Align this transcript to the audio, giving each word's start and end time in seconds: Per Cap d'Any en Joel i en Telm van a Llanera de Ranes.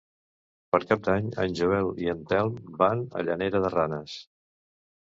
Per 0.75 0.79
Cap 0.91 1.03
d'Any 1.07 1.27
en 1.43 1.53
Joel 1.61 1.91
i 2.05 2.11
en 2.15 2.25
Telm 2.33 2.59
van 2.83 3.07
a 3.07 3.25
Llanera 3.31 3.65
de 3.69 3.75
Ranes. 3.79 4.21